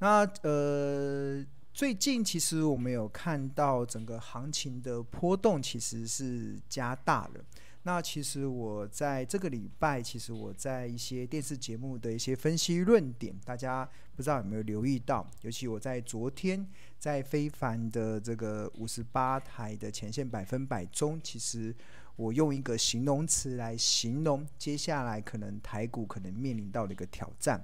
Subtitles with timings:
[0.00, 7.44] 那呃，最近其实我们有看到整个行情的波动其实是加大了。
[7.82, 15.26] 那其实我在这个礼拜，其实我在一些电视节目的一些分析论点，大家不知道有没有留意到？
[15.42, 16.66] 尤其我在昨天
[16.98, 21.74] 在非凡的这个五十八台的前线百分百中，其实
[22.16, 27.62] 我用一个形容词来形容接下来可能台股可能面临到的一个挑战。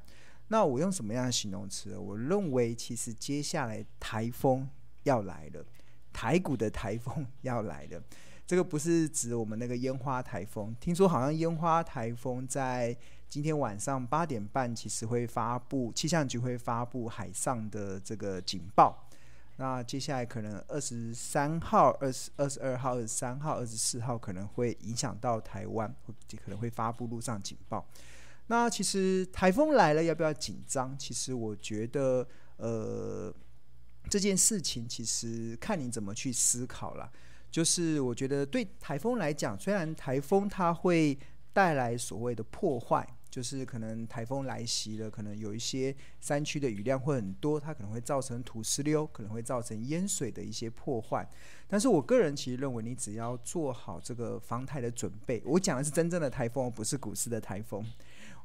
[0.48, 1.96] 那我用什么样的形容词？
[1.96, 4.68] 我认为其实接下来台风
[5.02, 5.64] 要来了，
[6.12, 8.02] 台股的台风要来了。
[8.46, 12.96] 这个不是指我们那个烟花台风，听说好像烟花台风在
[13.28, 19.04] 今天晚上八点半，其实会发布，气象局会发布海上的这个警报。
[19.56, 25.92] 那接下来可能二十三号、二十二十二号、二十三号、二十四号可能会影响到台湾，
[26.44, 27.84] 可能会发布陆上警报。
[28.48, 30.96] 那其实台风来了，要不要紧张？
[30.96, 32.26] 其实我觉得，
[32.58, 33.34] 呃，
[34.08, 37.10] 这件事情其实看你怎么去思考了。
[37.50, 41.18] 就是我觉得对台风来讲，虽然台风它会
[41.52, 51.26] 带来所谓的破坏，就是可能台风来袭了，可能有一些山区的雨量会很多，它可能会造成土石流，可能会造成淹水的一些破坏。
[51.66, 57.84] 但是我个人其实认为，你只要做好这个防台的准备，我讲的是真正的台风，不是股市的台风。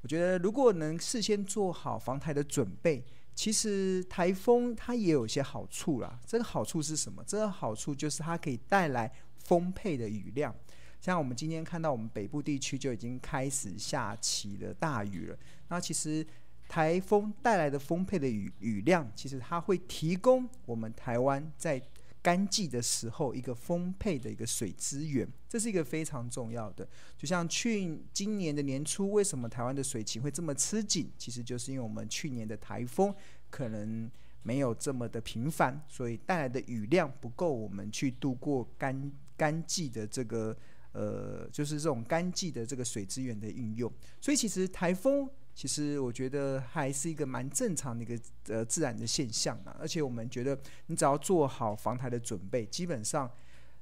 [0.02, 3.04] 我觉得如果能事先做好防台的准备。
[3.34, 7.24] 其实台风它也有一些好处啦，这个好处是什么？
[7.26, 9.10] 这个好处就是它可以带来
[9.46, 10.54] 丰沛的雨量。
[11.00, 15.38] 像我们今天看到，我们北部地区就已经开始下起了大雨了。
[15.70, 16.28] 那其实
[16.68, 21.82] 台风带来的丰沛的雨雨量，其实它会提供我们台湾在
[22.22, 26.88] 干季的时候一个丰沛的一个水资源，这是一个非常重要的。
[27.18, 31.12] 就像去今年的年初，为什么台湾的水情会这么吃紧？
[31.18, 33.14] 其实就是因为我们去年的台风
[33.50, 34.10] 可能
[34.44, 40.56] 没有这么的频繁，所以带来的雨量不够我们去度过干干季的这个
[40.92, 43.92] 呃，就是这种干季的这个水资源的运用。
[44.20, 45.30] 所以其实台风。
[45.54, 50.58] 其实我觉得还是一个蛮正常的一个呃自然的现象啊，而且我们觉得
[50.88, 53.30] 你只要做好防台的准备，基本上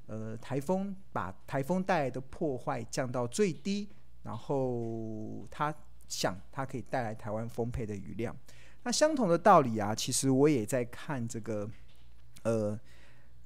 [0.08, 3.88] 呃台风把台风带来的破坏降到最低，
[4.24, 5.74] 然后它
[6.08, 8.36] 想它可以带来台湾丰沛的雨量。
[8.84, 11.70] 那相同的道理啊，其实我也在看这个
[12.44, 12.78] 呃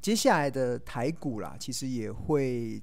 [0.01, 2.81] 接下来的台股啦，其实也会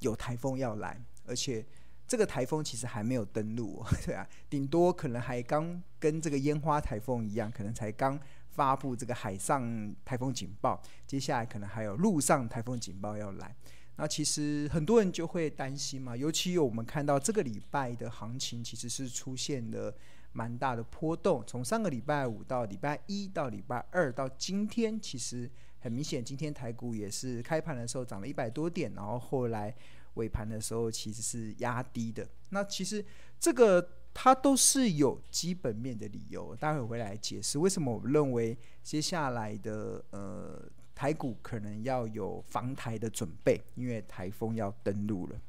[0.00, 1.64] 有台风要来，而且。
[2.06, 8.18] 这个台风其实还没有登陆， 对啊，顶多可能还刚跟这个烟花台风一样，可能才刚
[8.50, 13.56] 发布这个海上台风警报，接下来可能还有陆上台风警报要来。
[13.96, 19.92] 那其实很多人就会担心嘛，尤其我们看到这个礼拜的行情其实是出现了
[20.32, 25.50] 蛮大的波动，从上个礼拜五到礼拜一到礼拜二到今天，其实
[25.80, 29.74] 很明显，今天台股也是开盘的时候涨了一百多点，然后后来。
[30.14, 33.04] 尾盘的时候其实是压低的，那其实
[33.38, 40.62] 这个它都是有基本面的理由，待会回来解释为什么我认为接下来的呃
[40.94, 45.40] 台股可能要有防台的准备，因为台风要登陆了。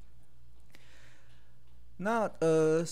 [1.97, 2.85] 那呃。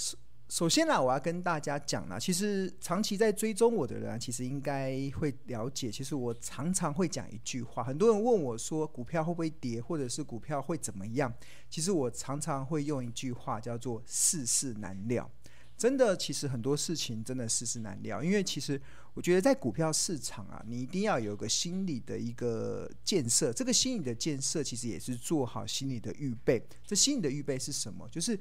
[0.53, 5.91] 首先呢，我要跟大家讲啦，其实长期在追踪我的人，其实应该会了解。
[5.91, 11.33] 其实我常常会讲一句话，很多人问我说，股票会不会跌，或者是股票会怎么样？
[11.71, 15.27] 其实我常常会用一句话，叫做“世事难料”。
[15.75, 18.79] 真的，其实很多事情真的世事难料，因为其实
[19.15, 23.51] 我觉得在股票市场啊，你一定要有个心理的一个建设。
[23.51, 26.63] 这个心理的建设，其实也是做好心理的预备。
[26.85, 28.07] 这心理的预备是什么？
[28.09, 28.39] 就是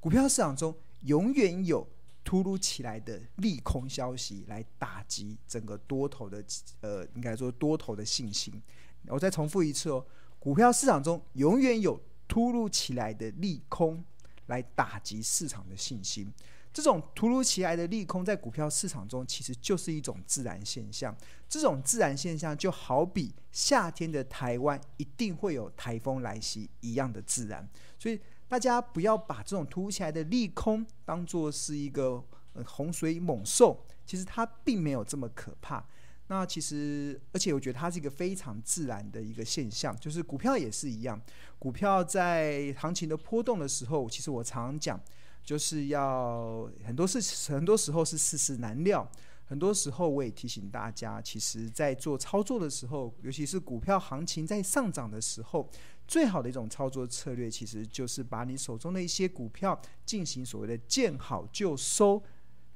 [0.00, 0.74] 股票市场中。
[1.02, 1.86] 永远有
[2.22, 6.44] 突如其来的利空消息来打击整个多头的
[6.80, 8.62] 呃，应该说多头的信心。
[9.06, 10.04] 我再重复一次哦，
[10.38, 14.04] 股票市场中永远有突如其来的利空
[14.46, 16.30] 来打击市场的信心。
[16.72, 21.16] 这种突如其来的利空在股票市场中其实就是一种自然现象。
[21.48, 27.66] 这种自然现象就好比夏天的台湾一定会有台风来袭一样的自然。
[27.98, 28.20] 所以。
[28.50, 32.20] 大家不要把这种突如其来的利空当作是一个
[32.66, 35.86] 洪水猛兽，其实它并没有这么可怕。
[36.26, 41.20] 那其实，而且我觉得它是一个非常自然的一个现象，就是股票也是一样。
[41.60, 45.00] 股票在行情的波动的时候，其实我常讲，
[45.44, 49.08] 就是要很多事，很多时候是世事难料。
[49.50, 55.68] 很多时候我也提醒大家，其实在做操作的时候，尤其是股票行情在上涨的时候。
[56.06, 62.20] 最好的一种操作策略，其实就是把你手中的一些股票进行所谓的见好就收，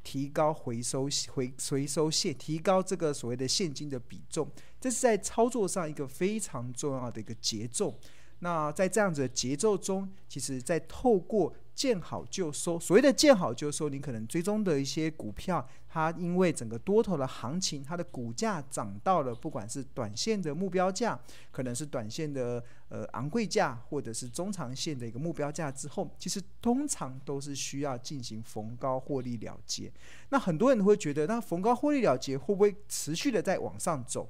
[0.05, 4.49] 提高回收回回收现提高这个所谓的现金的比重，
[4.81, 7.99] 这是在操作上一个非常重要的一个节奏。
[8.41, 21.17] 那在这样子的节奏中，其实，在透过见好就收，所谓的见好就收，你可能追踪的一些股票，它因为整个多头的行情，它的股价涨到了，不管是短线的目标价，
[21.53, 29.89] 可能是短线的呃昂贵价，或者是中长线的一个目标价之后，其实通常都是需要进行逢高获利了结。
[30.31, 34.29] 那很多人会觉得，那逢高获利了结会不会持续的在往上走？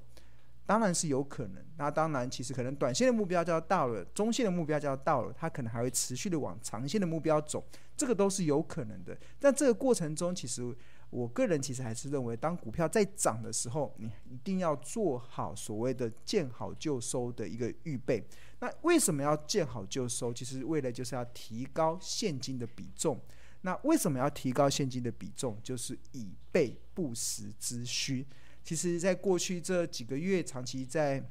[0.67, 7.63] 当然是有可能，那当然，其实可能短线的目标就要到了，中线的目标就要到了，它可能还会持续的往长线的目标走，
[7.97, 9.17] 这个都是有可能的。
[9.39, 10.75] 但这个过程中，其实
[11.15, 18.27] 我个人其实还是认为，当股票在涨的时候，你一定要做好所谓的见好就收的一个预备。
[18.59, 20.35] 那为什么要见好就收？
[20.35, 23.21] 其实为了就是要提高现金的比重。
[23.61, 25.57] 那为什么要提高现金的比重？
[25.63, 28.27] 就是以备不时之需。
[28.65, 31.23] 其实，在过去这几个月，长期在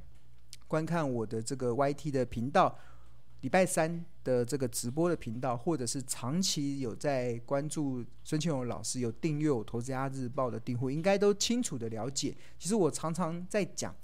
[0.66, 2.78] 观看我的这个 YT 的频道，
[3.44, 12.34] 礼拜三的这个直播的频道，或者是长期有在关注孙庆荣老师，有订阅我《投资家日报》的订户，应该都清楚的了解。
[12.58, 13.94] 其实我常常在讲，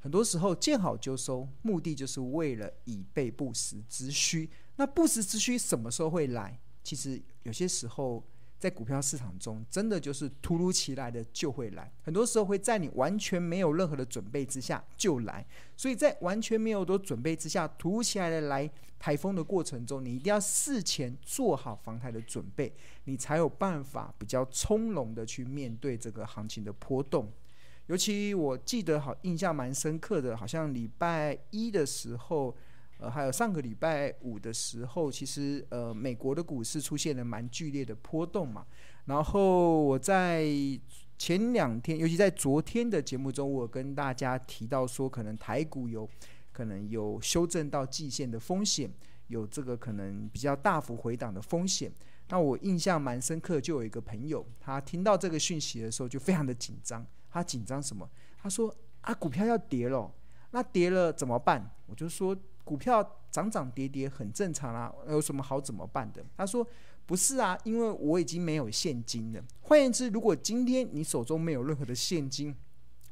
[0.00, 4.50] 很多时候见好就收，目的就是为了以备不时之需。
[4.76, 6.60] 那不时之需什么时候会来？
[6.82, 8.22] 其实有些时候。
[8.64, 15.44] 在股票市场中，真的就是突如其来的就会来，很多时候会在你完全没有任何的准备之下就来。
[15.76, 22.72] 所以在完全没有多准备之下，突如其来的来台风的过程中，你一定要事前做好防台的准备，
[23.04, 27.30] 你才有办法比较从容的去面对这个行情的波动。
[27.88, 32.56] 尤其我记得好印象蛮深刻的，好像礼拜一的时候。
[32.98, 38.64] 呃，还有上个礼拜五的时候，其实呃，美国的股市出现了蛮剧烈的波动嘛。
[39.06, 40.46] 然后我在
[41.18, 46.08] 前两天，尤其在昨天的节目中，我跟大家提到说，可能台股有
[46.52, 48.90] 可能有修正到季线的风险，
[49.26, 51.92] 有这个可能比较大幅回档的风险。
[52.28, 57.04] 那我印象蛮深刻，就有一个朋友，他听到这个讯息的时候就非常的紧张。
[57.28, 58.08] 他紧张什么？
[58.40, 60.10] 他说啊，股票要跌了，
[60.52, 61.68] 那跌了怎么办？
[61.86, 62.34] 我就说。
[62.64, 66.24] 股票涨涨跌跌很正常啊，有什么好怎么办的？
[66.36, 66.66] 他说
[67.06, 69.44] 不是啊，因为我已经没有现金了。
[69.60, 72.56] 换言之，如果今天你手中没有任何的现金，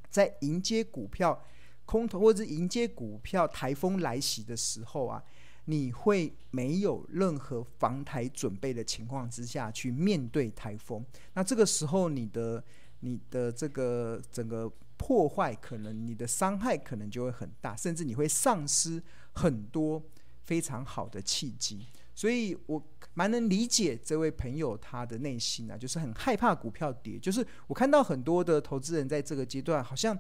[0.09, 1.45] 在迎接股票
[1.85, 5.23] 空头或者迎接股票台风来袭的时候啊，
[5.67, 11.05] 你会没有任何防台准备的情况之下去面对台风。
[11.35, 12.65] 那这个时候，你的
[13.01, 19.03] 你的这个整个破坏可能，你的伤害可能就会很大，甚至你会丧失。
[19.35, 20.03] 很多
[20.43, 22.83] 非常好的契机，所以我
[23.15, 27.19] 蛮能理解这位朋友他的内心啊，就是很害怕股票跌。
[27.19, 30.19] 就是我看到很多的投资人在这个阶段好像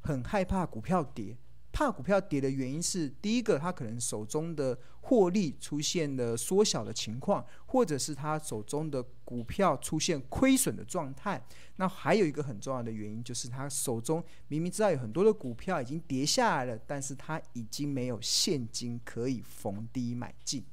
[0.00, 1.36] 很害怕股票跌。
[1.74, 11.44] 怕股票跌的原因是，第一个，他可能手中的获利出现了缩小的情况，或者是他手中的股票出现亏损的状态。
[11.74, 20.64] 那还有一个很重要的原因，就是他手中明明知道有很多的股票已经跌下来了，但是他已经没有现金可以逢低买进，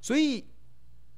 [0.00, 0.44] 所以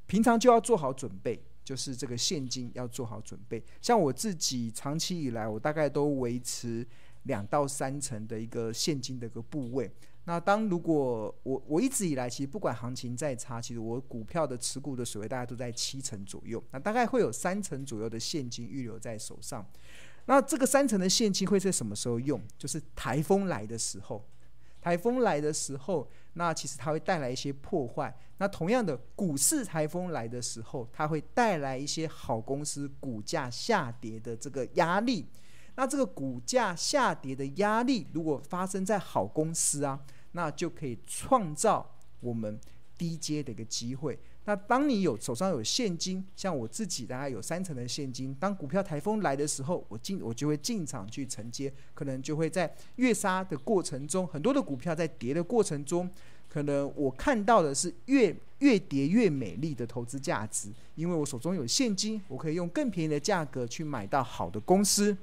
[0.07, 3.65] 平常就要做好准备，就是这个现金要做好准备。
[3.81, 6.87] 像我自己长期以来，我大概都维持。
[7.25, 9.91] 两到三成的一个现金的一个部位。
[10.25, 16.63] 那当如果我我一直以来其实不管行情再差，其实我股票的持股的水位大概都在七成左右。
[16.71, 19.67] 那大概会有三成左右的现金预留在手上。
[20.27, 22.41] 那这个三成的现金会在什么时候用？
[22.59, 24.25] 就是台风来的时候。
[24.81, 28.15] 台风来的时候，那其实它会带来一些破坏。
[28.39, 35.27] 那同样的，股市台风来的时候，它会带来一些好公司股价下跌的这个压力。
[35.77, 39.99] 那这个股价下跌的压力，如果发生在好公司啊，
[40.33, 42.59] 那就可以创造我们
[42.97, 44.19] 低阶的一个机会。
[44.47, 56.11] 那当你有手上有现金，像我自己大概有三成的现金，当股票台风来的时候，我进我就会进场去承接，可能就会在越杀的过程中，很多的股票在跌的过程中，
[56.49, 65.17] 可能我看到的是越越跌越美丽的投资价值，因为我手中有现金，我可以用更便宜的价格去买到好的公司。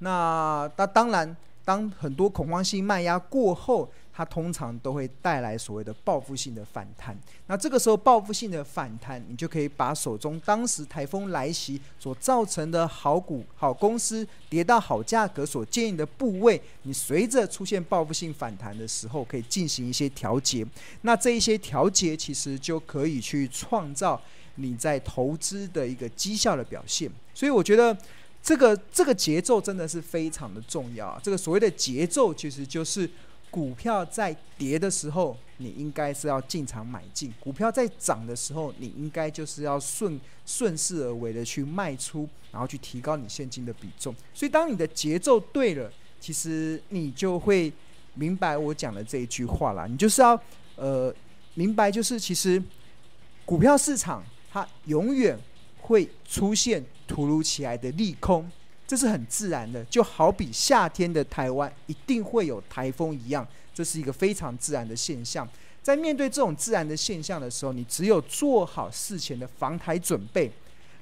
[0.00, 7.16] 那那当然，当很多恐慌性卖压过后，它通常都会带来所谓的报复性的反弹。
[7.46, 20.66] 那这个时候报复性的反弹，你就可以把手中当时台风来袭所造成的好股、好公司跌到好价格所建议的部位，你随着出现报复性反弹的时候，可以进行一些调节。
[21.02, 24.20] 那这一些调节其实就可以去创造。
[24.56, 27.10] 你在投资的一个绩效的表现。
[27.32, 27.96] 所以我觉得
[28.42, 31.20] 这个这个节奏真的是非常的重要啊。
[31.22, 33.08] 这个所谓的节奏，其实就是
[33.50, 44.14] 股票在跌的时候，你应该是要进场买进；股票在涨的时候，你应该就是要顺顺势而为的去卖出，然后去提高你现金的比重。
[44.32, 47.72] 所以，当你的节奏对了，其实你就会
[48.14, 49.86] 明白我讲的这一句话啦。
[49.86, 50.40] 你就是要
[50.76, 51.14] 呃
[51.54, 52.62] 明白，就是其实
[53.44, 55.38] 股票市场它永远
[55.80, 58.48] 会出现突如其来的利空，
[58.86, 63.44] 这是很自然的，就好比夏天的台湾一定会有台风一样。
[63.74, 65.48] 这是一个非常自然的现象，
[65.82, 70.52] 在面对这种自然的现象的时候，你只有做好事前的防台准备，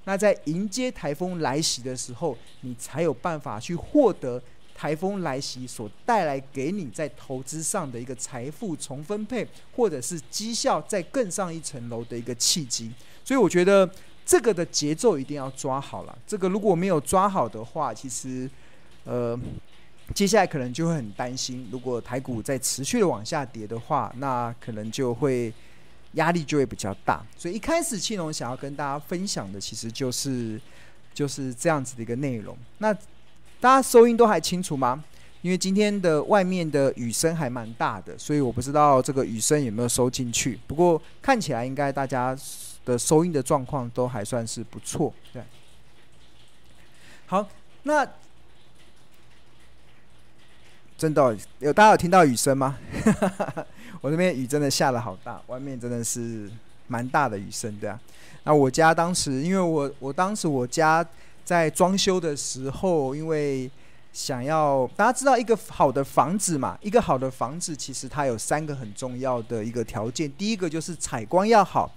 [0.04, 4.42] 那在迎接台风来袭的时候，你才有办法去获得
[4.74, 9.46] 台风来袭所带来给你在投资上的一个财富重分配，
[9.76, 12.90] 或者是绩效再更上一层楼的一个契机。
[13.24, 13.86] 所以我觉得
[14.28, 16.18] 这个的节奏一定要抓好了。
[16.26, 18.48] 这个如果没有抓好的话，其实，
[19.04, 19.38] 呃。
[20.14, 25.52] 接下来可能就会很担心，如果台股在持续的往下跌的话，那可能就会
[26.12, 27.22] 压力就会比较大。
[27.36, 30.58] 所以一开始庆龙想要跟大家分享的，其实就是
[31.12, 32.56] 就是这样子的一个内容。
[32.78, 32.90] 那
[33.60, 35.04] 大家收音都还清楚吗？
[35.42, 40.58] 因为今天的外面的雨声还蛮大的，所以我不知道这个雨声有没有收进去。
[40.66, 42.34] 不过看起来应该大家
[42.88, 45.12] 的收音的状况都还算是不错。
[45.32, 45.42] 对，
[47.26, 47.46] 好，
[47.82, 48.08] 那。
[50.96, 52.76] 真的有大家有听到雨声吗？
[54.02, 56.50] 我这边雨真的下得好大，外面真的是
[56.88, 58.00] 蛮大的雨声，对啊。
[58.42, 61.06] 那我家当时，因为我我当时我家
[61.44, 63.70] 在装修的时候，因为
[64.12, 71.88] 想要大家知道一个好的房子嘛，一个好的房子其实它有三个很重要的一个条件，第一个就是采光要好，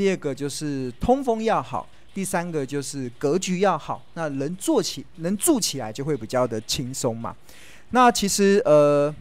[0.00, 4.02] 第二个就是通风要好，第三个就是格局要好。
[4.14, 7.36] 那人坐起能住起来就会比较的轻松嘛。
[7.90, 9.14] 那其实呃，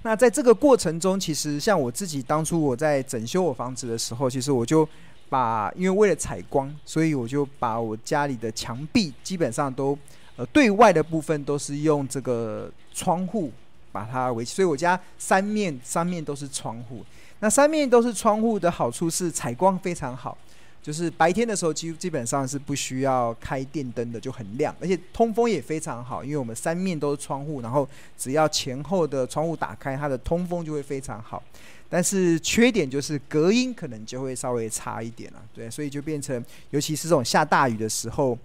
[0.00, 4.88] 那在这个过程中，其实像我自己当初我在整修我房子的时候，其实我就
[5.28, 9.98] 把因为为了采光，所以我就把我家里的墙壁基本上都
[10.36, 13.52] 呃对外的部分都是用这个窗户
[13.92, 17.04] 把它围起，所以我家三面三面都是窗户。
[17.40, 20.36] 那三面都是窗户的好处是采光非常好。
[20.82, 27.88] 就是白天的时候，基基本上是不需要开电灯的，就很亮，而且通风也非常好，因为我们三面都是窗户，然后
[28.18, 31.42] 只要前后的窗户打开，它的通风就会非常好。
[31.88, 38.38] 但是缺点就是隔音可能就会稍微差一点了，对，所以就变成，尤其是这种下大雨的时候，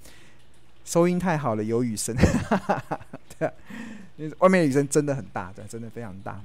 [0.86, 2.16] 收音太好了，有雨声，
[3.38, 3.52] 对，
[4.16, 6.40] 因为外面雨声真的很大，对，真的非常大。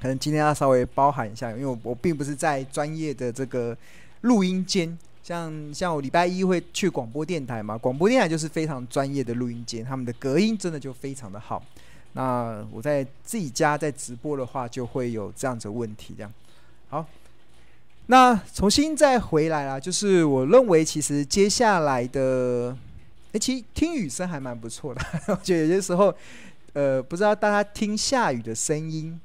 [0.00, 3.76] 可能今天要稍微包涵一下，因为我我并不是在专业的这个。
[4.22, 11.64] 录音间，像像我礼拜一会去广播电台嘛，广播电台就是非常专业的录音间，他们的隔音真的就非常的好。
[12.12, 16.12] 那我在自己家在直播的话，就会有这样子问题。
[16.14, 16.30] 这样，
[16.90, 17.06] 好，
[18.08, 22.76] 那重新再回来啦，就是我认为其实接下来的，
[23.32, 25.00] 诶，其实听雨声还蛮不错的。
[25.32, 26.14] 我觉得有些时候，
[26.74, 29.18] 呃，不知道大家听下雨的声音。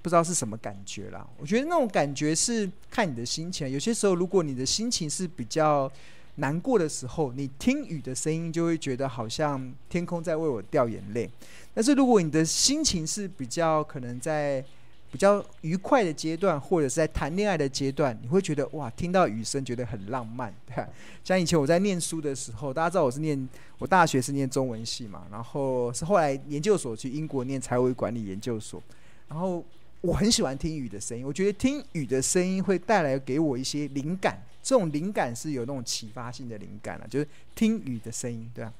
[0.00, 1.26] 不知道是什么感觉啦。
[1.38, 3.68] 我觉得那种感觉是看你的心情。
[3.68, 5.90] 有些时候，如果你的心情是比较
[6.36, 11.28] 难过的时候，你听雨的声音就会觉得好像天空在为我掉眼泪。
[11.74, 14.64] 但是如果你的心情是比较可能在
[15.10, 20.54] 比较愉快的阶段，或者是在谈恋爱的阶段，你会觉得哇，听到雨声觉得很浪漫。
[20.66, 20.76] 对？
[21.24, 28.80] 像以前我在念书的时候，大家知道我是念我大学是念中文系嘛，然后是后来研究所去英国念财务管理研究所，
[29.28, 29.64] 然后。
[30.00, 37.26] 我很喜欢听雨的声音，我觉得听雨的声音会带来给我一些灵感，这种灵感是有那种启发性的灵感啊，就是
[37.56, 38.72] 听雨的声音，对啊，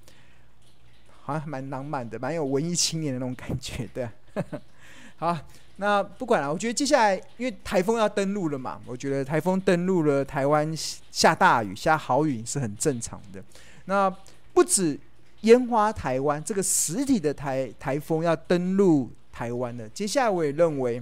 [1.24, 4.12] 好像蛮浪漫的，蛮有文艺青年的那种感觉，对啊。
[5.16, 5.36] 好，
[5.78, 10.72] 那不管了，我觉得接下来因为台风要登陆了嘛，我觉得台风登陆了，台湾
[11.10, 13.42] 下大雨、下好雨是很正常的。
[13.86, 14.08] 那
[14.54, 14.96] 不止
[15.40, 19.10] 烟花台湾这个实体的台台风要登陆。
[19.38, 21.00] 台湾的，接下来我也认为，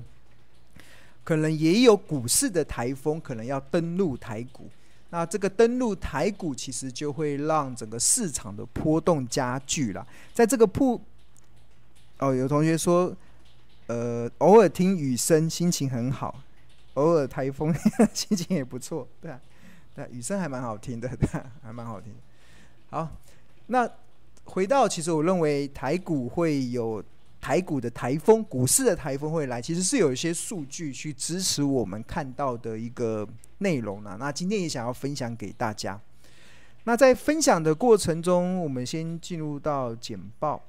[1.25, 4.69] 可能也有股市的台风可能要登陆台股。
[5.09, 10.07] 那这个登陆台股，其实就会让整个市场的波动加剧了。
[10.35, 11.01] 在这个铺，
[12.19, 13.17] 哦，有同学说，
[13.87, 16.43] 呃，偶尔听雨声心情很好，
[16.93, 17.75] 偶尔台风
[18.13, 19.41] 心情也不错，对啊，
[19.95, 21.27] 对，雨声还蛮好听的，对，
[21.63, 22.13] 还蛮好听。
[22.91, 23.11] 好，
[23.69, 23.91] 那
[24.45, 27.03] 回到其实我认为台股会有。
[27.47, 33.25] 台股的台风、股市的台风会来，其实是有一些数据去支持我们看到的一个
[33.59, 34.17] 内容呢。
[34.19, 36.01] 那今天也想要分享给大家。
[36.83, 40.61] 那在分享的过程中，我们先进入到简报。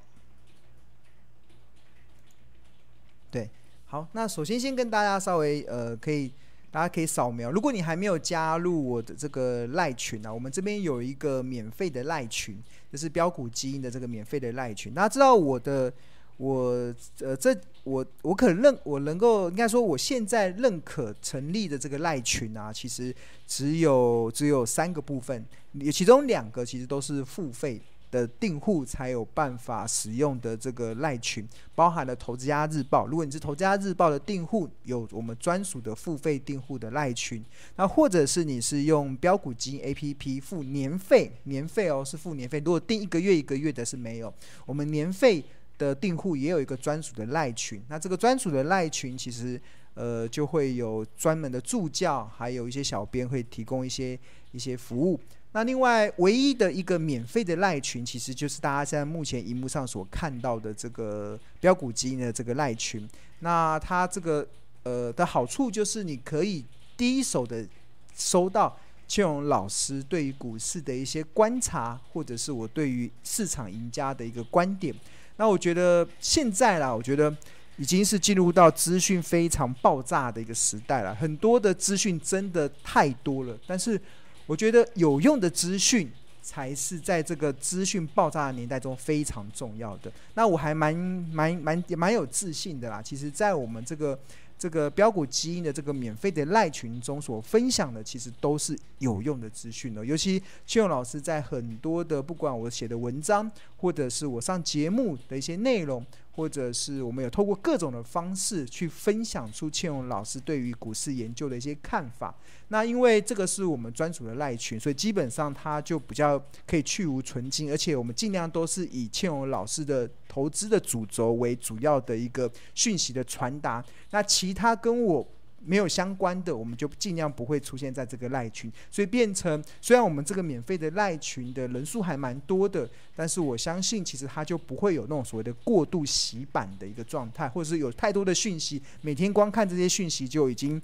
[3.28, 3.50] 对，
[3.86, 6.32] 好，那首先先跟大家稍微呃，可以
[6.70, 7.50] 大家可以扫描。
[7.50, 12.56] 如果你还没有加入我的这个赖群啊，我们这边有一个免费的赖群，
[12.92, 14.94] 就是标股基因的这个免费的赖群。
[14.94, 15.92] 大家知道我的。
[16.38, 23.14] 我呃，这我我可认我能够应该说，我现在认可成立的这个赖群啊，其实
[23.46, 25.44] 只有只有三个部分，
[25.92, 33.04] 其中两个其实都是付费的订户才有办法使用的这个赖群，包含了《投资家日报》。
[33.08, 44.32] 如果你是《投资家日报》的订户，有我们专属的付费订户的赖群，那或者是你是用标股基 APP 付年费，年费哦是付年费，如果订一个月一个月的是没有，
[44.66, 45.44] 我们年费。
[45.78, 49.58] 的订户也有一个专属的赖群，那这个专属的赖群其实
[49.94, 54.18] 呃就会有专门的助教，还有一些小编会提供一些
[54.50, 55.18] 一些服务。
[55.52, 63.08] 那另外唯一的一个免费的赖群，其实就是大家现在目前荧幕上所看到的这个标股基因的这个赖群。
[63.40, 64.46] 那它这个
[64.82, 66.64] 呃的好处就是你可以
[66.96, 67.66] 第一手的
[68.14, 74.94] 收到千荣老师对于股市的一些观察，或者是我对于市场赢家的一个观点。
[75.38, 77.34] 那我觉得现在啦，我觉得
[77.78, 81.14] 已经是进入到资讯非常爆炸的一个时代了。
[81.14, 83.98] 很多的资讯真的太多了，但是
[84.44, 86.10] 我觉得有用的资讯
[86.42, 90.12] 才是在这个资讯爆炸的年代中非常重要的。
[90.34, 90.94] 那我还蛮
[91.32, 93.00] 蛮蛮蛮有自信的啦。
[93.00, 94.18] 其实，在我们这个。
[94.58, 100.04] 这个标股基因的这个免费的赖群中所分享的，其实都是有用的资讯的。
[100.04, 106.04] 尤其千勇老师在很多的，不管我写的文章，或者是我上节目的一些内容。
[106.38, 112.32] 或者是我们有透过各种的方式去分享出倩荣老师对于股市研究的一些看法。
[112.68, 123.84] 那因为这个是我们专属的赖群，所以基本上它就比较可以去无存菁，而且我们尽量都是以倩荣老师的投资的主轴为主要的一个讯息的传达。
[124.10, 125.26] 那其他跟我。
[125.60, 140.80] 没有相关的，我们就尽量不会出现在这个赖群，所以变成虽然我们这个免费的赖群的人数还蛮多的，但是我相信其实它就不会有那种所谓的过度洗版的一个状态，或者是有太多的讯息，每天光看这些讯息就已经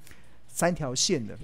[0.49, 1.39] 三条线了。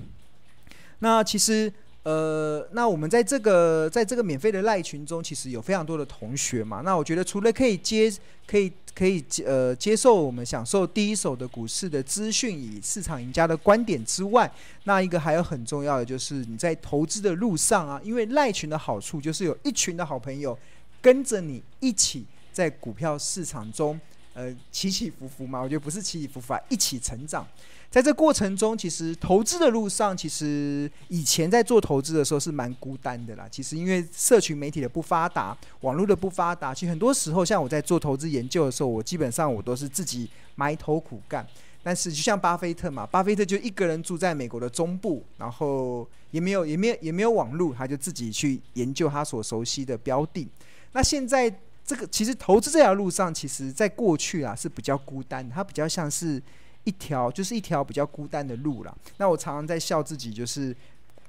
[0.99, 1.73] 那其实。
[2.03, 6.81] 呃，那我们在这个在这个免费的赖群中，其实有非常多的同学嘛。
[6.83, 8.11] 那我觉得除了可以接，
[8.47, 14.51] 可以可以呃接受我们享受第一手的股市的资讯，以市场赢家的观点之外，
[14.85, 20.59] 那一个还有很重要的就是你在投资的路上啊，因为赖群的好处就是有一群的好朋友
[21.03, 24.01] 跟着你一起在股票市场中
[24.35, 25.61] 呃起起伏伏嘛。
[25.61, 27.47] 我觉得不是起起伏伏啊，一起成长。
[27.91, 33.49] 在这过程中，其实投资的路上，其实以前在做投资的时候是蛮孤单的啦。
[33.51, 41.45] 其实因为社群媒体的不发达，网络的不发达，其实很多时候像我在做投资研究的时候，我基本上我都是自己埋头苦干。
[41.83, 50.47] 但是就像巴菲特嘛，巴菲特就一个人住在美国的中部，然后也没有也没有也没有网络，他就自己去研究他所熟悉的标的。
[50.93, 51.53] 那现在
[51.91, 56.41] 这个其实投资这条路上，其实在过去啊是比较孤单，它比较像是。
[56.85, 58.99] 一条就是一条比较孤单的路了。
[59.19, 60.75] 那我常常在笑自己，就是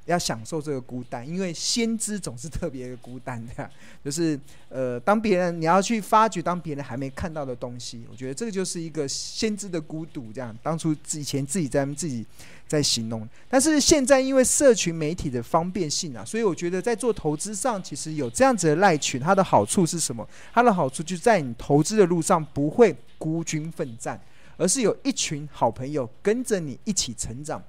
[0.06, 3.70] 要享受这个孤单，因为先知总是特别的孤单的。
[4.04, 10.32] 就是呃，当别人你要去发掘，当别人还没看到的东西，我觉得这个就是一个先知的孤独。
[10.34, 12.26] 这样，当初以前自己在自己
[12.72, 20.26] 在形容，但是现在因为社群媒体的方便性啊，所以我觉得在做投资上，其实有这样子的赖群，它的好处是什么？
[20.54, 24.18] 它的好处就在你投资的路上不会孤军奋战。
[24.58, 27.60] 而是有一群好朋友跟着你一起成长。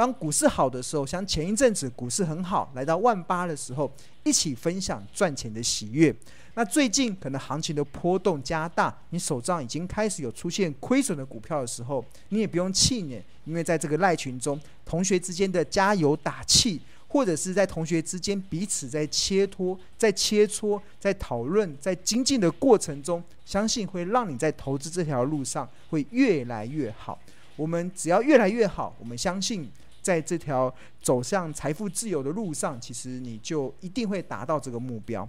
[0.00, 3.92] 当股市好的时候，像前一阵子股市很好，来到万八的时候，
[4.24, 6.10] 一起分享赚钱的喜悦。
[6.54, 16.80] 那最近可能行情的波动加大，你手上已经开始有出现亏损的股票的时候，你也不用气馁，因为在这个赖群中，同学之间的加油打气。
[17.08, 27.18] 或者是在同学之间彼此在切磋、在切磋、在讨论、在精进的过程中，相信会让你在投资这条路上会越来越好。
[27.56, 29.68] 我们只要越来越好，我们相信
[30.02, 35.28] 在这条走向财富自由的路上，其实你就一定会达到这个目标。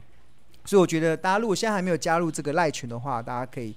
[0.65, 3.75] 所以我觉得，大家如果现在还没有加入这个赖群的话，大家可以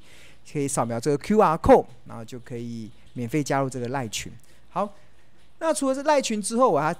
[0.51, 4.33] 可以扫描这个 QR code，然后就可以免费加入这个赖群。
[4.69, 4.95] 好，
[5.59, 6.95] 那除了这赖群之后，我还。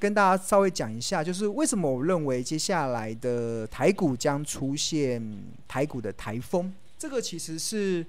[0.00, 5.22] 跟大家稍微讲一下，就是为什么我认为接下来的台股将出现
[5.68, 6.72] 台股的台风。
[6.98, 8.02] 这个其实是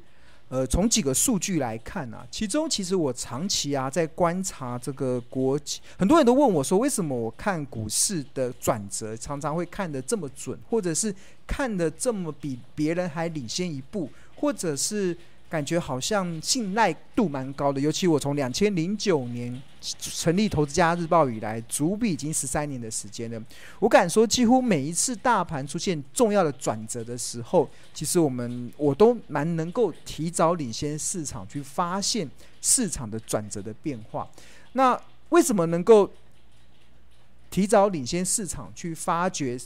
[0.50, 11.14] 呃，从几个数据来看啊，其中其实我长期啊在观察这个国际，很多人都问我说，为什么我看股市的转折常常会看得这么准，或者是
[11.48, 15.18] 看得这么比别人还领先一步，或者是。
[15.48, 19.62] 感觉好像信赖度蛮高的，尤其我从两千零九年
[20.00, 23.42] 成立《投资家日报》以来，足笔已经十三年的时间了。
[23.80, 32.30] 我敢说，几乎每一次大盘出现重要的转折的时候，其实我们我都蛮能够提早领先市场去发现
[32.62, 34.28] 市场的转折的变化。
[34.74, 36.12] 那为什么能够
[37.50, 39.58] 提早领先市场去发掘？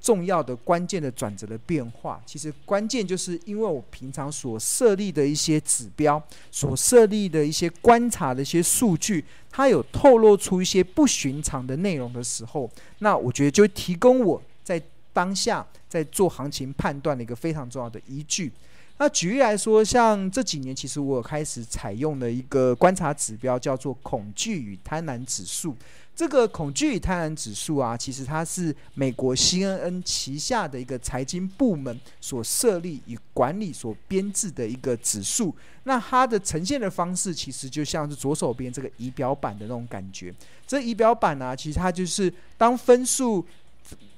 [0.00, 14.80] 重要的关键的转折的变化，其实关键就是因为我平常所设立的一些指标，所设立的一些观察的一些数据，它有透露出一些不寻常的内容的时候，那我觉得就提供我在
[15.12, 18.52] 当下在做行情判断的一个非常重要的依据。
[19.00, 25.76] 那举例来说，像这几年，其实我开始采用的一个观察指标，叫做恐惧与贪婪指数。
[26.18, 35.54] 这个恐惧与贪婪指数啊，其实它是美国 CNN 旗下的一个财经部门所设立与管理所编制的一个指数。
[35.84, 40.34] 那它的呈现的方式，其实就像是左手边这个仪表板的那种感觉。
[40.66, 43.46] 这仪表板呢、其实它就是当分数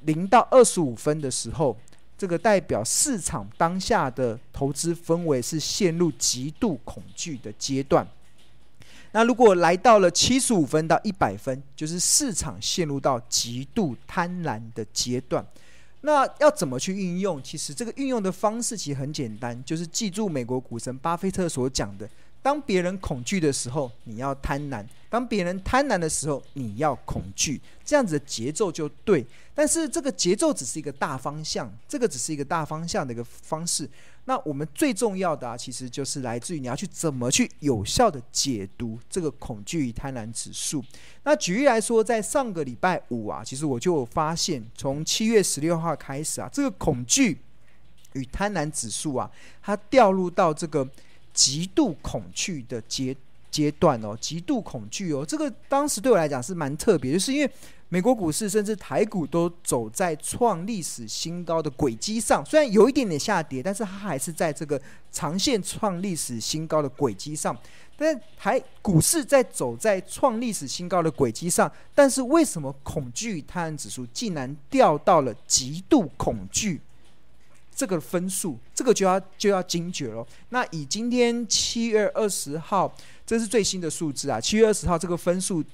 [0.07, 1.77] 零到二十五分的时候，
[2.17, 8.09] 这个代表市场当下的投资氛围是陷入极度恐惧的阶段。
[9.13, 15.45] 那如果来到了七十五分到一百分，就是市场陷入到极度贪婪的阶段。
[16.03, 17.43] 那要怎么去运用？
[17.43, 22.09] 其实这个运用的方式其实很简单，就是记住美国股神巴菲特所讲的。
[22.43, 27.61] 当别人恐惧的时候，你要贪婪；当别人贪婪的时候，你要恐惧。
[27.85, 29.27] 这样子的节奏就对。
[29.55, 33.87] 但是这个节奏只是一个大方向，这个只是一个大方向的一个方式。
[34.25, 40.83] 那我们最重要的啊，其实就是来自于你要去怎么去有效的解读这个恐惧与贪婪指数。
[41.25, 47.39] 那举例来说，在上个礼拜五啊，其实我就发现，从七月十六号开始啊，这个恐惧
[48.15, 50.89] 与贪婪指数啊，它掉入到这个。
[51.33, 53.17] 极度恐惧的阶
[53.51, 57.51] 阶段哦，极度恐惧哦，这个当时对我来讲是蛮特别，就是因为
[57.89, 67.57] 美国股市甚至台股都走在创历史新高的轨迹上，虽然有一点点下跌，但是它还是在这个长线创历史新高的轨迹上。
[67.97, 76.81] 但台股市在走在创历史新高的轨迹上，但是为什么恐惧贪婪指数竟然掉到了极度恐惧？
[77.81, 80.27] 这个分数，这个就要就要惊觉了。
[80.51, 84.39] 那以今天七月二十号，这是最新的数字啊。
[84.39, 85.65] 七月二十号这个分数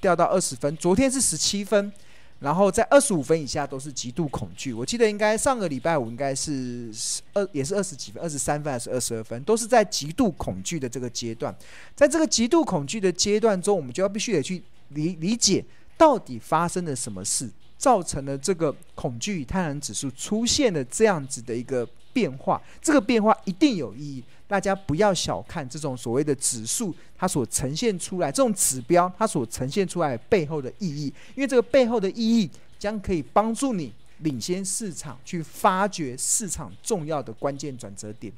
[0.00, 1.92] 掉到二十分，昨天是十七分，
[2.38, 4.72] 然后在二十五分以下都是极度恐惧。
[4.72, 6.88] 我记得应该上个礼拜五应该是
[7.32, 11.52] 二也是二十几分，二十三分还是二十二分，都是在极度恐惧的这个阶段。
[11.96, 15.64] 在这个极度恐惧的阶段中，我们就要必须得去理理解
[15.96, 17.50] 到底发生了什么事。
[17.78, 24.22] 造成了这个恐惧与贪婪指数出现了这样子的一个变化，这个变化一定有意义。
[24.48, 38.32] 大家不要小看这种所谓的指数，它所呈现出来这种指标，它所呈现出来背后的意义，因为这个背后的意义将可以帮助你领先市场，去发掘市场重要的关键转折点。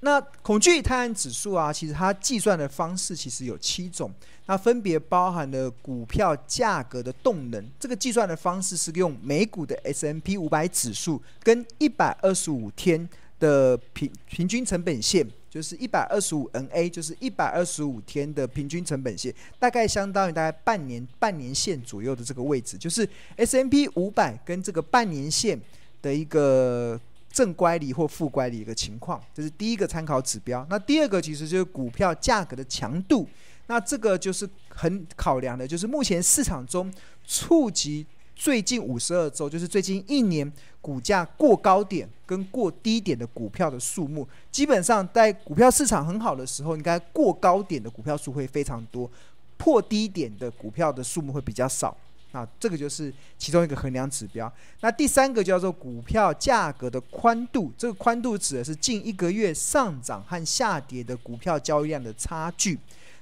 [0.00, 4.08] 那恐惧与贪婪指数啊，其实它计算的方式其实有七种，
[4.46, 7.68] 那分别包含了股票价格的动能。
[7.80, 13.08] 这个计算的方式是用美股的 S M P 五百指数跟一百二十五天
[13.40, 25.60] 的平平均成本线，就是一百二十五 NA，就是一百二十五天的平均成本线，大概相当于大概半年半年线左右的这个位置，就是 S M P 五百跟这个半年线
[26.00, 27.00] 的一个。
[27.30, 30.66] 正乖离或负乖离一个情况，这是第一个参考指标。
[30.70, 33.28] 那第二个其实就是股票价格的强度，
[33.66, 36.92] 那这个就是很考量的，就是目前市场中
[37.26, 49.10] 触及最近五十二周，就是最近一年股价过高点跟过低点的股票的数目，基本上在股票市场很好的时候，应该过高点的股票数会非常多，
[49.56, 51.96] 破低点的股票的数目会比较少。
[52.32, 54.52] 那这个就是其中一个衡量指标。
[54.80, 62.78] 那第三个叫做股票价格的宽度，这个宽度指的是近一个月上涨和下跌的股票交易量的差距。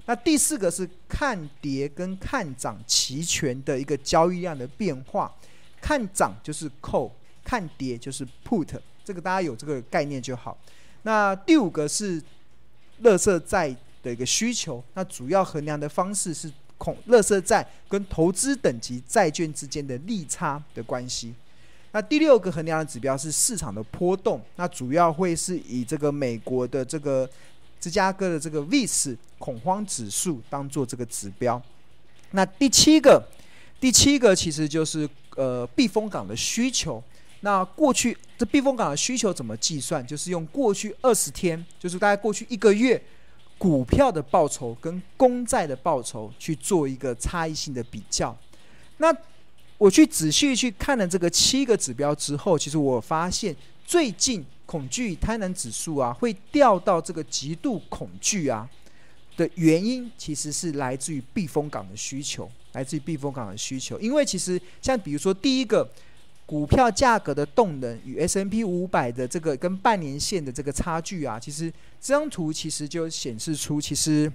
[0.07, 5.33] 那第四个是看跌跟看涨期权的一个交易量的变化。
[5.81, 7.13] 看涨就是 call，
[7.45, 10.59] 看跌就是 put，这个大家有这个概念就好。
[11.03, 12.21] 那第五个是
[12.99, 16.51] 乐色债的一个需求，那主要衡量的方式是。
[16.79, 21.35] 恐垃圾债跟投资等级债券之间的利差的关系。
[21.93, 27.29] 那第六个衡量的指标是市场的波动，那主要会是以这个美国的这个
[27.81, 31.61] 芝加哥的这个 VIX 恐慌指数当做这个指标。
[32.33, 33.23] 那第七个，
[33.81, 37.03] 第七个其实就是呃避风港的需求。
[37.41, 40.05] 那过去这避风港的需求怎么计算？
[40.07, 43.01] 就是用过去二十天，就是大概过去一个月
[43.59, 48.37] 股票的报酬跟公债的报酬去做一个差异性的比较。
[48.99, 49.15] 那
[49.79, 53.55] 我去仔细去看了这个七个指标之后，其实我发现
[53.87, 58.69] 最近恐惧与贪婪指数啊会掉到这个极度恐惧啊
[59.37, 63.99] 的原因，其实是来自于避风港的需求，来自于避风港的需求。
[64.01, 65.89] 因为其实像比如说第一个。
[66.47, 71.69] 股票价格的动能与 S&P 五百的这个跟半年线的这个差距啊，其实
[72.01, 74.33] 这张图其实就显示出，其实，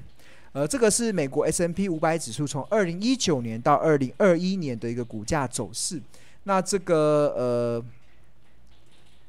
[0.51, 6.01] 呃，这个是美国 S&P 五百指数从二零一九年到二零二一年的一个股价走势。
[6.43, 7.85] 那这个呃，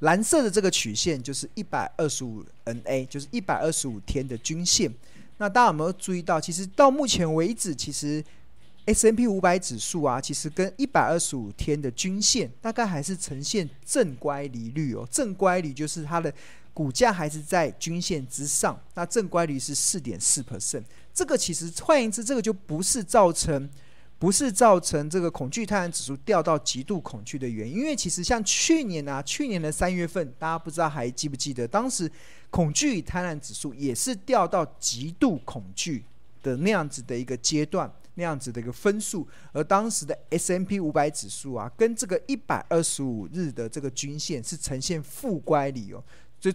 [0.01, 4.93] 蓝色的这个曲线就是一百二十五 NA，就是一百二十五天的均线。
[5.39, 8.25] 那大家有没有注意到，其实到目前为止，其实。
[8.87, 15.07] S&P 五百指数啊，其实跟一百二十五天的均线大概还是呈现正乖离率哦。
[15.11, 16.33] 正乖离就是它的
[16.75, 20.83] 股价还是在均线之上，那正乖离是四点四 percent。
[21.15, 23.71] 这个其实换言之，这个就不是造成
[24.19, 27.77] 不是造成这个恐惧贪婪指数掉到极度恐惧的原因。
[27.77, 32.11] 因为其实像去年啊，去年的三月份，大家不知道还记不记得，当时
[32.51, 36.05] 恐惧与贪婪指数也是掉到极度恐惧
[36.43, 37.89] 的那样子的一个阶段。
[38.15, 46.05] 那样子的一个分数，而当时的 S M P 五百指数啊，跟这个一百二十五日的这个均线是呈现负乖离哦，
[46.39, 46.53] 就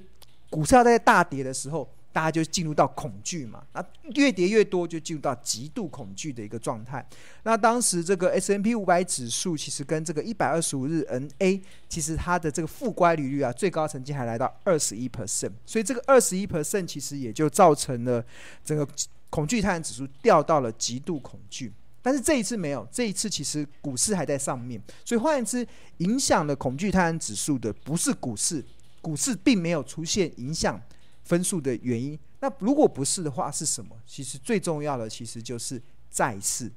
[0.49, 3.83] 股票在大跌的时候，大家就进入到恐惧嘛，那
[4.15, 7.03] 越跌越多就进入到极度恐惧的一个状态。
[7.43, 18.23] 那当时这个 S M P 五百指数其实跟这个一百二十五日 NA，其实它的这个负乖离率啊，最高曾经还来到二十一 percent，所以这个二十一 percent 其实也就造成了
[18.63, 18.87] 整个。
[19.29, 28.63] 恐惧贪婪指数掉到了极度恐惧，但是这一次没有，这一次其实股市还在上面，所以换言之，影响了恐惧贪婪指数的不是股市，
[29.01, 30.81] 股市并没有出现影响
[31.23, 32.17] 分数的原因。
[32.39, 33.95] 那如果不是的话，是什么？
[34.05, 36.71] 其实最重要的其实就是债市。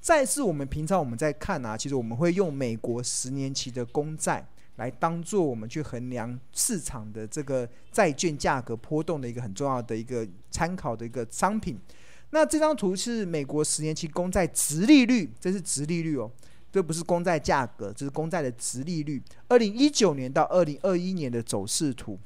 [0.00, 4.46] 债市我们平常我们在看啊，其实我们会用美国十年期的公债。
[4.76, 11.78] 来当做我们去衡量市场的这个债券价格波动的一个很重要的一个参考的一个商品。
[12.30, 16.30] 那这张图是美国十年期公债直利率，这是直利率哦，
[16.72, 19.22] 这不是公债价格，这是公债的直利率。
[19.48, 22.18] 二零一九年到二零二一年的走势图。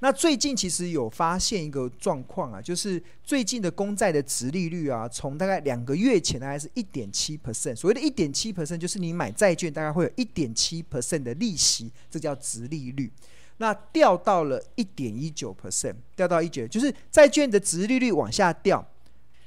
[0.00, 13.10] 那最近其实有发现一个状况啊，就是最近的公债的殖利率啊，从大概两个月前大概是一点七 percent，所谓的一点七 percent 就是你买债券大概会有一点七 percent 的利息，这叫殖利率。
[13.56, 18.86] 那掉到了一点一九 percent，掉到一九，就是债券的殖利率往下掉，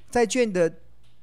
[0.10, 0.70] 债券的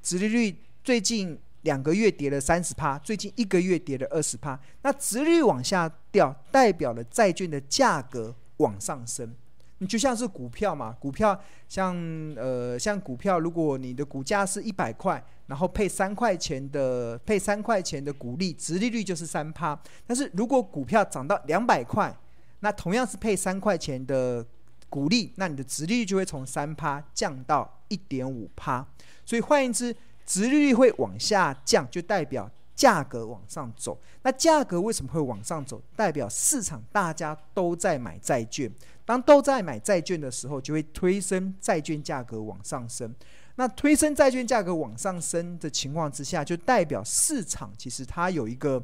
[0.03, 8.35] 殖利率最近两个月跌了三十趴，最近一个月跌了二十趴，那殖率往下掉，代表了债券的价格。
[8.59, 9.35] 往上升，
[9.79, 11.97] 你就像是股票嘛，股票像
[12.37, 19.79] 呃像股票，如果你的股价是一百块，然后配三块钱的配三块钱的股利，殖利率就是三趴。
[20.07, 22.15] 但是如果股票涨到两百块，
[22.61, 24.45] 那同样是配三块钱的
[24.89, 28.87] 股利，那你的殖利率就会从三趴降到一点五趴。
[29.25, 29.95] 所以换言之，
[30.27, 32.51] 殖利率会往下降，就代表。
[32.79, 35.83] 价格往上走，那价格为什么会往上走？
[35.97, 38.71] 代表市场大家都在买债券，
[39.05, 43.13] 当都在买债券的时候，就会推升债券价格往上升。
[43.57, 48.81] 那推升债券价格往上升的情况之下，就代表市场其实它有一个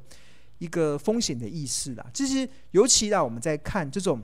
[0.59, 2.05] 一个风险的意识啦。
[2.13, 4.21] 其实尤其啊，我们在看这种。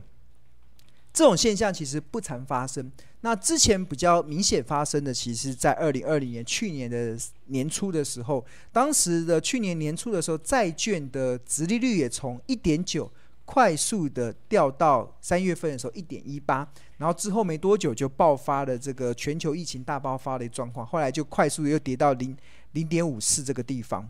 [1.13, 2.91] 这种现象其实不常发生。
[3.23, 13.11] 那之前比较明显发生的，其实在二零二零年去年的年初的时候，当时的去年年初的时候，债券的殖利率也从一点九
[13.45, 22.35] 快速的掉到三月份的时候一点一八，然后之后没多久就爆发了这个全球疫情大爆发的状况，后来就快速又跌到零
[22.73, 24.09] 零点五四这个地方。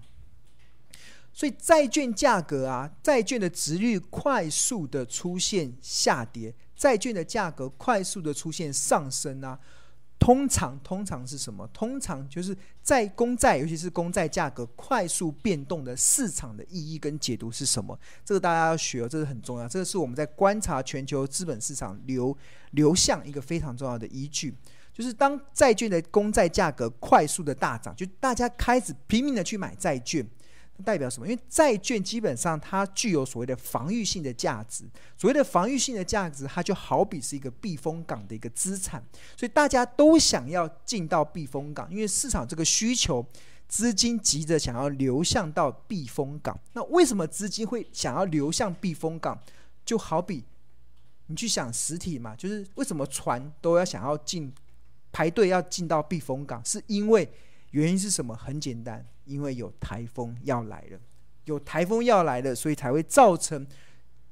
[1.32, 6.54] 所以债券价格啊，债券的殖利率快速的出现下跌。
[6.80, 9.60] 债券的价格快速的出现上升啊，
[10.18, 11.68] 通常通常是什么？
[11.74, 17.98] 通常就是在公债，尤其是公债价格快速变动的市场的意义跟解读是什么？
[18.24, 19.68] 这个大家要学，这是很重要。
[19.68, 22.34] 这个是我们在观察全球资本市场流
[22.70, 24.54] 流向一个非常重要的依据，
[24.94, 30.26] 就是当债券的公债价格快速的大涨，就大家开始拼命的去买债券。
[30.80, 31.26] 代表什么？
[31.28, 34.84] 因为债券基本上它具有所谓的防御性的价值。
[35.16, 39.02] 所谓的防御性的价值，它就好比是一个避风港的一个资产，
[39.36, 43.24] 所以大家都想要进到避风港，因为市场这个需求，
[43.68, 46.58] 资金急着想要流向到避风港。
[46.72, 49.38] 那为什么资金会想要流向避风港？
[49.84, 50.44] 就好比
[51.26, 54.52] 你去想实体嘛，就是为什么船都要想要进
[55.12, 57.28] 排队要进到避风港，是因为。
[57.70, 58.34] 原因是什么？
[58.34, 60.98] 很简单，因为有台风要来了，
[61.44, 63.64] 有台风要来了，所以才会造成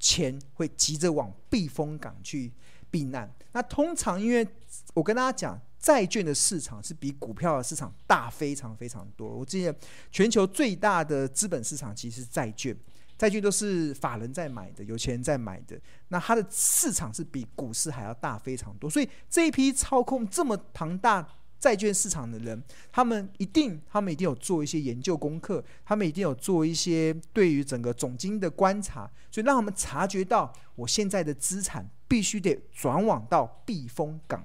[0.00, 2.52] 钱会急着往避风港去
[2.90, 3.32] 避难。
[3.52, 4.46] 那通常，因为
[4.94, 9.28] 我跟大家讲，债券的市场是比股票的市场大非常非常多。
[9.28, 9.74] 我记得
[10.10, 12.76] 全球最大的资本市场其实是债券，
[13.16, 15.80] 债券都是法人在买的，有钱人在买的。
[16.08, 21.24] 那它的市场是比股市还要大非常多，所以这一批操控这么庞大。
[21.58, 34.44] 债券市场的人，他们一定，他们一定有做一些研究功课，他们一定有做一些对于整个总经的观察，所以让他们察觉到，我现在的资产必须得转往到避风港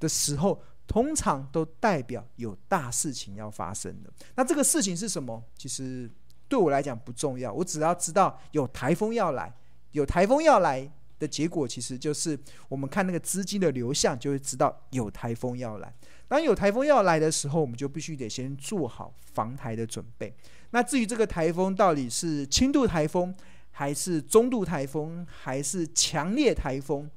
[0.00, 4.10] 的时候，通常都代表有大事情要发生的。
[4.34, 5.42] 那这个事情是什么？
[5.56, 6.10] 其实
[6.48, 9.54] 对我来讲不重要，我只要知道有台风要来，
[9.92, 10.90] 有台风要来
[11.24, 15.92] 的结果，其实就是我们看那个资金的流向，就会知道有台风要来。
[16.28, 20.34] 当有台风要来的时候，我们就必须得先做好防台的准备。
[20.70, 23.34] 那至于这个台风到底是轻度台风，
[23.70, 27.08] 还是中度台风，还是强烈台风，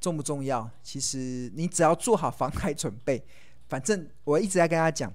[0.00, 0.70] 重不重要？
[0.82, 3.22] 其实你只要做好防台准备。
[3.68, 5.12] 反正我一直在跟大家讲，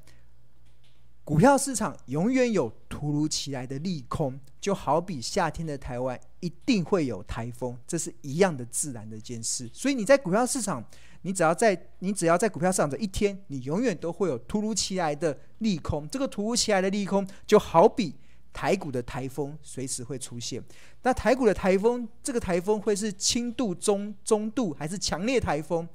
[1.23, 9.69] 股票市场永远有突如其来的利空，就好比夏天的台湾一定会有台风，这是一样的自然的一件事。
[9.73, 10.83] 所以你在股票市场。
[11.23, 16.09] 你只要在你只要在股票市场的一天，你永远都会有突如其来的利空。
[16.09, 18.15] 这个突如其来的利空，就好比
[18.51, 20.59] 台股的台风随时会出现。
[21.03, 25.87] 那台股的台风，这个台风会是轻度、中中度还是强烈台风？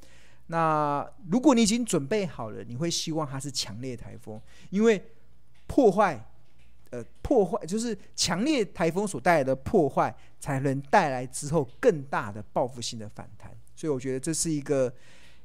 [0.46, 5.02] 那如果你已经准备好了，你会希望它是强烈台风，因为
[5.66, 6.28] 破坏，
[6.90, 13.50] 呃，破坏就是强烈台风所带来的破坏，才能带来之后更大的报复性的反弹。
[13.74, 14.92] 所以我觉得这是一个。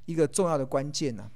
[0.06, 1.32] 一个重要的关键呢、啊，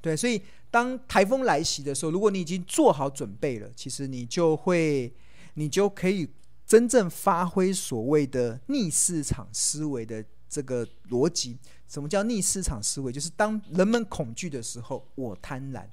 [0.00, 5.12] 对，所以当台风来袭的时候，如果你已经做好准备了，其实你就会，
[5.54, 6.28] 你就可以
[6.66, 11.58] 真正发挥所谓的逆市场思维的这个逻辑。
[11.86, 13.12] 什么叫逆市场思维？
[13.12, 15.84] 就是当人们恐惧的时候，我贪婪，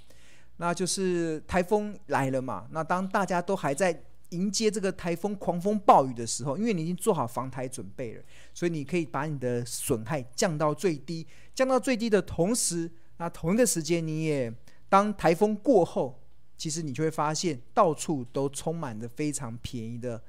[0.57, 2.67] 那就是台风来了嘛。
[2.71, 4.03] 那当大家都还在。
[4.31, 8.21] 迎接这个台风狂风暴雨的时候，因为你已经做好防台准备了，
[8.53, 11.25] 所以你可以把你的损害降到最低。
[11.55, 14.53] 降到最低的同时，那同一个时间，你也
[14.89, 16.19] 当台风过后，
[16.57, 20.21] 其实你就会发现到处都充满着非常便宜的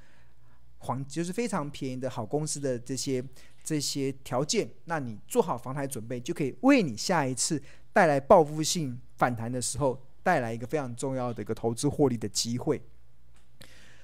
[0.78, 3.20] 黄，就是非常便宜的好公司的这些
[3.64, 4.70] 这些条件。
[4.84, 7.60] 那你做好防台准备，就可以为你下一次
[7.92, 12.78] 带来报复性反弹的时候，带来一个非常重要的一个投资获利的机会。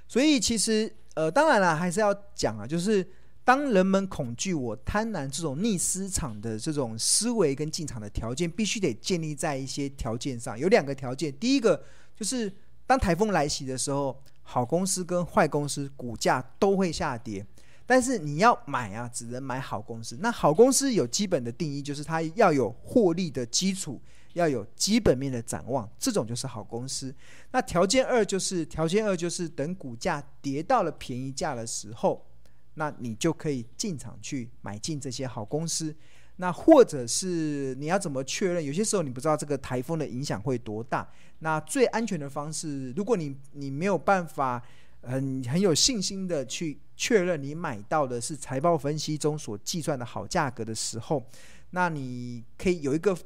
[0.08, 3.06] 所以其实，呃，当然了，还是要讲啊，就是
[3.44, 10.58] 当人们恐惧、我贪婪这种逆市场的这种思维跟进场的条件，必须得建立在一些条件上。
[10.58, 11.84] 有两个条件，第一个
[12.16, 12.50] 就是
[12.86, 17.44] 当台风来袭的时候，好公司跟坏公司股价都会下跌，
[17.84, 20.16] 但是你要买啊，只能买好公司。
[20.20, 24.00] 那好公司有基本的定义，就是它要有获利的基础。
[24.34, 27.14] 要有基本面的展望，这种就是好公司。
[27.52, 32.26] 那条件二就是，条件二就是等股价跌到了便宜价的时候，
[32.74, 35.94] 那你就可以进场去买进这些好公司。
[36.36, 38.64] 那或者是你要怎么确认？
[38.64, 41.08] 有些时候你不知道这个台风的影响会多大。
[41.38, 44.60] 那最安全的方式，如果你你没有办法
[45.02, 51.24] 很很有信心的去确认你买到的是财报分析中所计算的好价格的时候，
[51.70, 53.16] 那你可以有一个。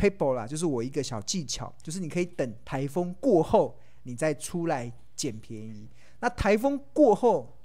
[0.00, 5.86] Paper 啦，就是我一个小技巧，就是你可以等台风过后，你再出来捡便宜。
[6.20, 7.58] 那台风过后，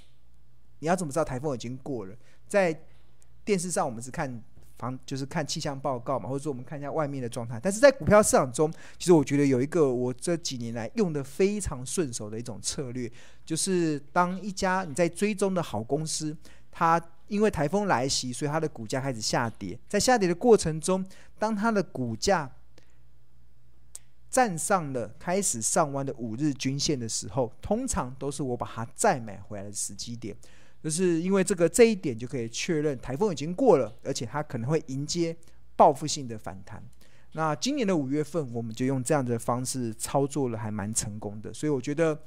[0.79, 2.15] 你要怎么知道台风已经过了？
[2.47, 2.77] 在
[3.45, 4.43] 电视上我们是看
[4.77, 7.59] 房，就是看气象报告嘛，或者说我们看一下外面的状态。
[7.63, 13.09] 但是在股票市场中，其实我觉得有一个我这几年来用的非常顺手的一种策略，
[13.45, 16.35] 就是当一家你在追踪的好公司，
[16.77, 19.79] 它因为台风来袭，所以它的股价开始下跌。
[19.87, 21.03] 在下跌的过程中，
[21.39, 22.51] 当它的股价
[24.29, 30.35] 站上了开始上弯的五日均线的时候，通常都是我把它再买回来的时机点。
[30.83, 35.35] 就是因为这个这一点就可以确认台风已经过了，而且它可能会迎接
[35.77, 36.83] 报复性的反弹。
[37.31, 41.53] 那今年的五月份，我们就用这样的方式操作了，还蛮成功的。
[41.53, 42.19] 所以我觉得，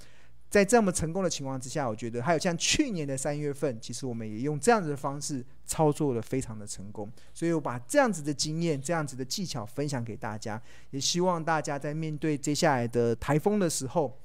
[0.50, 7.10] 在这么成功的情况之下，我觉得还有像去年的三月份，其实我们也用这样子的方式操作了，非常的成功。
[7.34, 14.18] 所以我把这样子的经验、这样子的技巧分享给大家，也希望大家在面对接下来的台风的时候，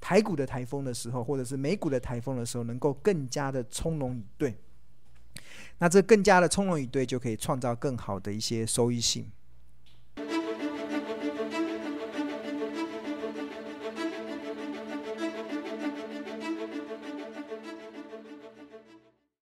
[0.00, 4.54] 台股的台风的时候，或者是美股的台风的时候，能够更加的从容以对。
[5.78, 9.28] 那这更加的从容以对，就可以创造更好的一些收益性。